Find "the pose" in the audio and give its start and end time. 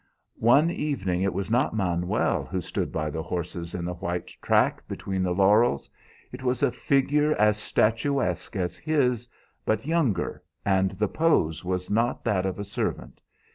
10.97-11.63